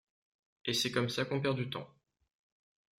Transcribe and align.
Et 0.65 0.73
c’est 0.73 0.89
comme 0.89 1.09
ça 1.09 1.25
qu’on 1.25 1.39
perd 1.41 1.55
du 1.57 1.69
temps. 1.69 1.87